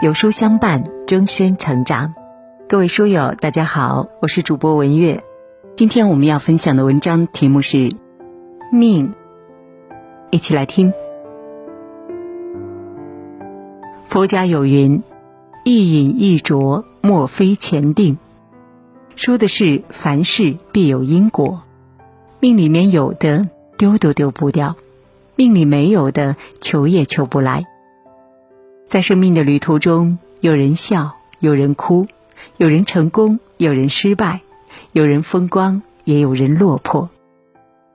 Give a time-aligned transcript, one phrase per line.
[0.00, 2.14] 有书相伴，终身成长。
[2.68, 5.24] 各位书友，大家好，我是主播文月。
[5.74, 7.88] 今天我们要分享的文章题目是
[8.70, 9.08] 《命》，
[10.30, 10.92] 一起来听。
[14.06, 15.02] 佛家有云
[15.66, 18.18] ：“一饮一啄，莫非前定。”
[19.16, 21.64] 说的是凡事必有因果，
[22.38, 24.76] 命里面有的丢都丢不掉，
[25.34, 27.66] 命里没有的求也求不来。
[28.88, 32.06] 在生命的旅途中，有人笑，有人哭，
[32.56, 34.40] 有人成功，有人失败，
[34.92, 37.10] 有人风光，也有人落魄。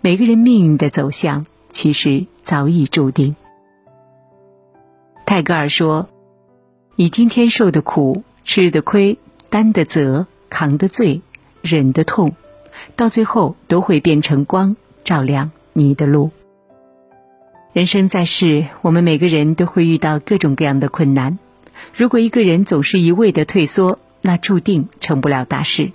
[0.00, 3.34] 每个人命运的走向，其实早已注定。
[5.24, 6.08] 泰戈尔说
[6.94, 9.18] ：“你今天受的苦、吃的亏、
[9.50, 11.20] 担的责、扛的罪、
[11.62, 12.36] 忍的痛，
[12.94, 16.30] 到最后都会变成光，照亮你的路。”
[17.76, 21.38] 人生在世，我们每个人都会遇到各种各样的困难。
[21.94, 25.92] 如果一个人总是一味的退缩，那注定成不了大事。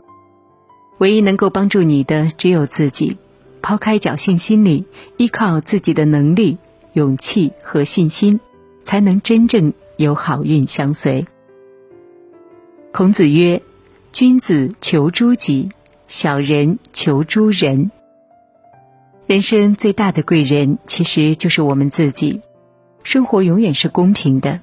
[1.00, 3.18] 唯一能够帮助你的，只有自己。
[3.64, 4.86] 抛开侥幸心理，
[5.18, 6.60] 依靠自己的能力、
[6.94, 8.40] 勇气和信心，
[8.84, 11.26] 才能真正有好运相随。
[12.92, 13.60] 孔子曰
[14.14, 15.72] ：“君子求诸己，
[16.08, 17.90] 小人求诸人。”
[19.32, 22.42] 人生最大的贵人，其实就是我们自己。
[23.02, 24.60] 生活永远是公平的，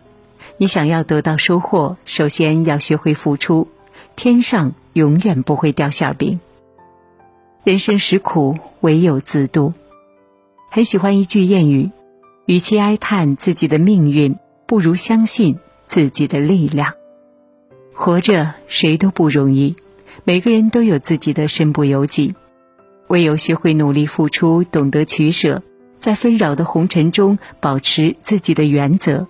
[0.58, 3.68] 你想要得到收获，首先要学会付出。
[4.14, 6.38] 天上永远不会掉馅饼。
[7.64, 9.72] 人生实苦，唯有自渡。
[10.70, 11.90] 很喜欢一句谚语：
[12.44, 16.92] 与其哀叹自己的命运，不如相信自己的力量。
[17.94, 19.76] 活着谁都不容易，
[20.24, 22.34] 每个人都有自己的身不由己。
[23.08, 25.62] 唯有学会努力付出，懂得取舍，
[25.98, 29.26] 在纷扰的红尘中保持自己的原则，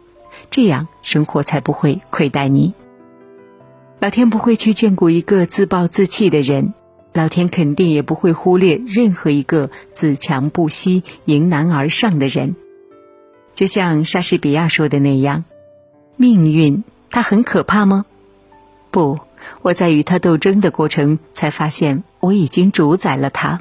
[0.51, 2.75] 这样生活才不会亏待你。
[4.01, 6.75] 老天不会去眷顾一个自暴自弃的人，
[7.13, 12.55] 老天肯定也不会忽略任何一个自强不息、迎难而上的人。
[13.55, 15.45] 就像莎士比亚说的那样
[16.15, 18.07] ：“命运它很可怕吗？
[18.93, 19.19] 不，
[19.63, 23.61] 我在与它斗争的过程才发现，我已经主宰了它。”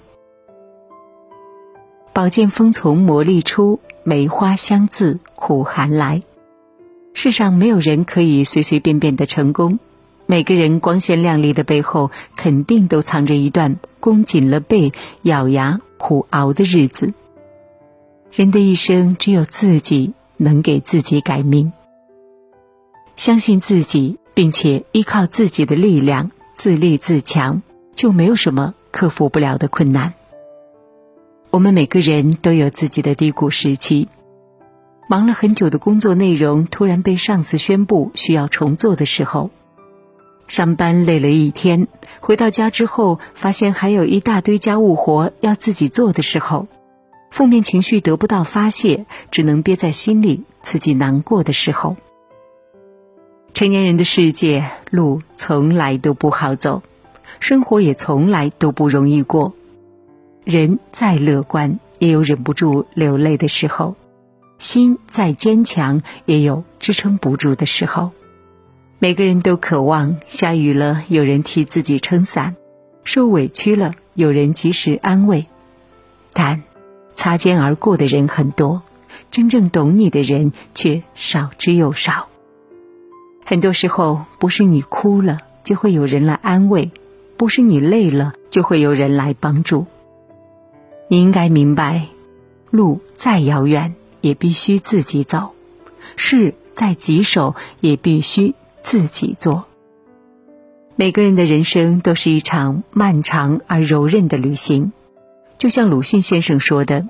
[2.17, 6.23] 宝剑锋从磨砺出，梅花香自苦寒来。
[7.13, 9.78] 世上没有人可以随随便便的成功，
[10.25, 17.13] 每个人光鲜亮丽的背后，肯定都藏着一段弓紧了背、咬牙苦熬的日子。
[18.31, 21.72] 人的一生，只有自己能给自己改命。
[23.16, 27.61] 相信自己，并且依靠自己的力量，自立自强，
[27.95, 30.16] 就没有什么克服不了的困难。
[31.57, 34.09] 我们每个人都有自己的低谷时期，
[35.09, 39.50] 忙了很久的工作内容突然被上司宣布需要重做的时候，
[40.45, 41.88] 上班累了一天，
[42.19, 46.68] 回到家之后发现还有一大堆家务活要自己做的时候，
[47.31, 51.97] 负面情绪得不到发泄，只能憋在心里，自己难过的时候，
[53.56, 56.84] 成年人的世界路从来都不好走，
[57.39, 59.53] 生活也从来都不容易过。
[60.47, 63.96] 人再乐观，也有忍不住流泪的时候；
[64.58, 68.12] 心再坚强，也有支撑不住的时候。
[68.97, 72.56] 每个人都渴望下雨了有人替自己撑伞，
[73.03, 75.47] 受委屈了有人及时安慰。
[76.31, 76.63] 但
[77.13, 78.84] 擦肩而过的人很多，
[79.30, 82.30] 真正懂你的人却少之又少。
[83.44, 86.91] 很多时候，不是你哭了就会有人来安慰，
[87.36, 89.86] 不是你累了就会有人来帮助。
[91.09, 92.07] 你应该明白，
[92.69, 95.51] 路再遥远也必须自己走，
[96.16, 99.66] 事再棘手也必须自己做。
[100.97, 104.91] 每个人的人生都是一场漫长而柔韧的旅行，
[105.57, 107.07] 就像鲁迅先生说的：“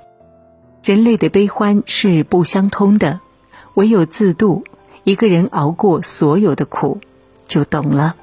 [0.84, 3.22] 人类的悲欢是不相通的，
[3.74, 4.64] 唯有自渡，
[5.06, 7.00] 一个人熬过所有的苦，
[7.48, 8.16] 就懂了。”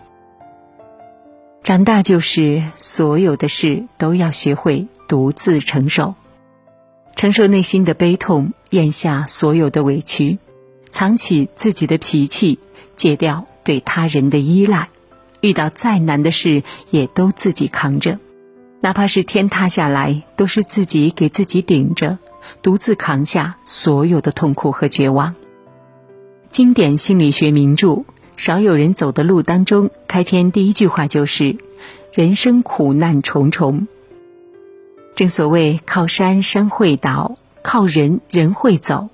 [1.64, 6.14] 长大就是所有的事都要学会独自承受，
[7.16, 10.37] 承受内心的悲痛，咽下所有的委屈，
[10.90, 12.58] 藏起自己的脾气，
[12.96, 14.90] 戒掉对他人的依赖。
[15.40, 18.19] 遇到再难的事，也都自己扛着，
[18.81, 22.19] 哪怕是天塌下来，都是自己给自己顶着，
[22.61, 25.34] 独自扛下所有的痛苦和绝望。
[26.50, 28.05] 经典心理学名著。
[28.37, 31.57] 少有人走的路当中，开篇第一句话就是
[32.13, 33.87] ：“人生苦难重重。”
[35.15, 39.09] 正所谓“靠山山会倒，靠人人会走”。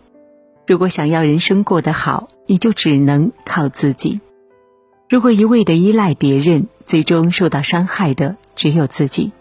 [0.66, 4.20] 如果想要人生过得好，你就只能靠自己。
[5.08, 9.32] 如果一味的依赖别人，最终受到伤害的只有自己。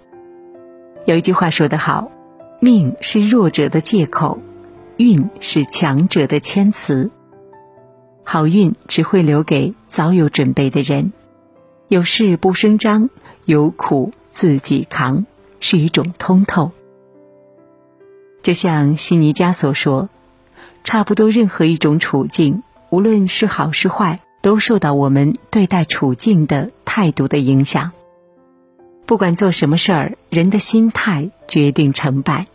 [1.06, 2.12] 有一句话说得好
[2.60, 4.40] ：“命是弱者的借口，
[4.98, 7.12] 运是强者的谦词。”
[8.32, 11.14] 好运只会留给早有准备的人。
[11.88, 13.10] 有事不声张，
[13.46, 15.26] 有苦自己扛，
[15.60, 16.72] 是一种通透。
[18.44, 20.10] 就像悉尼加所说
[20.86, 22.62] ：“差不多任何一种处境，
[22.92, 27.94] 无论是好是坏，都受到我们对待处境的态度的影响。
[29.08, 32.46] 不管做什么事儿，人的心态决定成败。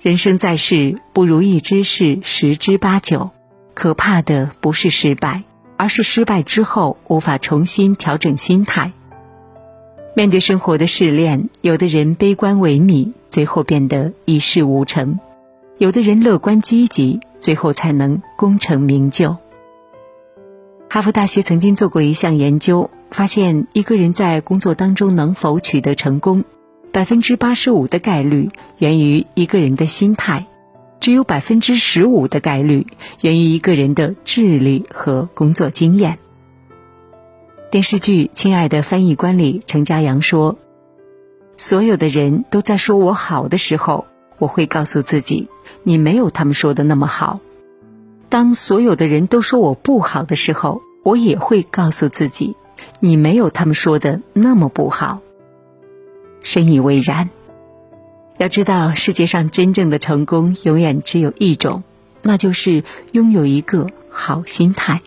[0.00, 3.30] 人生在世，不如意之事十之八九。
[3.74, 5.42] 可怕的不是失败。”
[5.78, 8.92] 而是失败之后无法重新调整心态。
[10.14, 15.18] 面对生活的试炼，有的人悲观萎靡，最后变得一事无成；
[15.78, 19.38] 有的人乐观积极，最后才能功成名就。
[20.88, 26.44] 哈佛大学曾经做过一项研究，发现一个人在工作当中能否取得成功，
[26.92, 30.46] 百分之八十五的概率源于一个人的心态。
[31.02, 32.86] 只有百分之十五的概率
[33.22, 36.20] 源于一个人的智力和工作经验。
[37.72, 40.58] 电视剧《亲爱的翻译官》里，程家阳说
[41.58, 44.06] ：“所有的人都在说我好的时候，
[44.38, 45.48] 我会告诉自己，
[45.82, 47.40] 你没有他们说的那么好；
[48.28, 52.54] 当所有的人都说我不好的时候，我也会告诉自己，
[53.00, 55.20] 你没有他们说的那么不好。”
[56.42, 57.28] 深以为然。
[58.38, 61.82] 要知道，世界上真正的成功永远只有一种，
[62.22, 62.82] 那就是
[63.12, 65.00] 拥有一个好心态。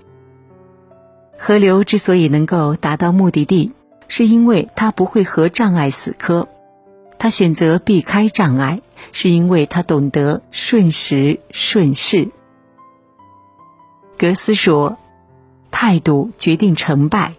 [1.37, 3.73] 河流之所以能够达到目的地，
[4.07, 6.47] 是因为它不会和障碍死磕；
[7.17, 8.81] 它选择避开障碍，
[9.11, 12.29] 是因为它懂得顺时顺势。
[14.17, 14.97] 格斯说
[15.71, 17.33] ：“态度决定成败，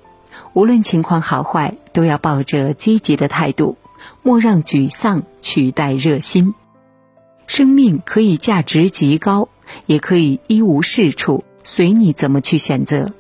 [0.52, 3.78] 无论情况好坏，都要抱着积极的态度。”
[4.22, 6.54] 莫让沮丧取代热心。
[7.46, 9.48] 生命可以价值极高，
[9.86, 13.12] 也可以一无是处，随你怎么去选择。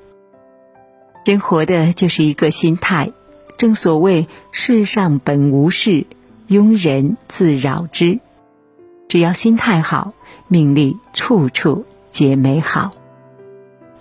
[1.24, 3.12] 人活的就是一个心态。
[3.56, 6.06] 正所谓世上本无事，
[6.48, 8.18] 庸人自扰之。
[9.08, 10.12] 只要心态好，
[10.48, 12.90] 命里处处皆美好。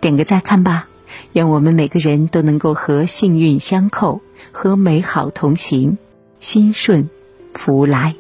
[0.02, 0.88] 点个再看吧，
[1.34, 4.22] 愿我们每个人都能够和幸运相扣，
[4.52, 5.98] 和美好同行。
[6.40, 7.10] 心顺，
[7.54, 8.16] 福来。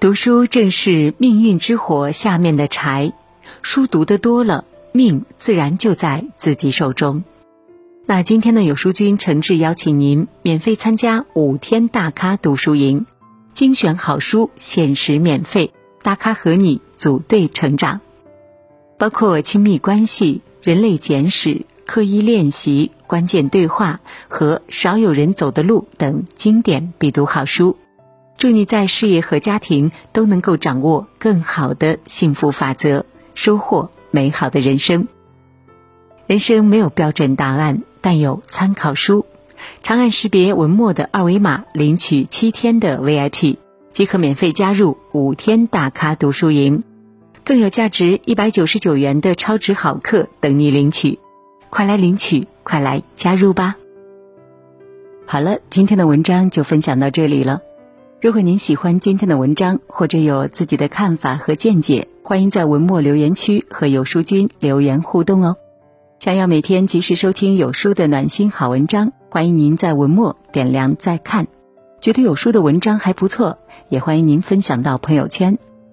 [0.00, 3.12] 读书正是命运之火下面的柴，
[3.62, 7.24] 书读的多了，命自然就在自己手中。
[8.06, 13.06] 那今天的有书君诚挚邀请您免费参加五天大咖读书营，
[13.52, 15.72] 精选好书，限时免费，
[16.02, 18.00] 大咖和你组队成长。
[18.98, 27.76] 包括亲密关系、人类简史、刻意练习、关键对话和少有人走的路等经典必读好书，
[28.36, 33.04] 祝你在事业和家庭都能够掌握更好的幸福法则，
[33.34, 35.06] 收获美好的人生。
[36.26, 39.24] 人生没有标准答案，但有参考书。
[39.82, 43.56] 长按识别文末的二维码，领取七天的 VIP，
[43.90, 46.82] 即可免费加入五天大咖读书营。
[47.48, 51.18] 更有价值一百九十九元的超值好课等你领取，
[51.70, 53.76] 快来领取，快来加入吧！
[55.24, 57.62] 好了，今天的文章就分享到这里了。
[58.20, 65.56] 如果您喜欢今天的文章，或者有自己的看法和见解，欢迎在文末留言区和有书君留言互动哦。
[66.18, 71.46] 想要每天及时收听有书的暖心好文章，欢迎您在文末点亮再看。
[72.02, 73.56] 觉得有书的文章还不错，
[73.88, 75.56] 也欢迎您分享到朋友圈。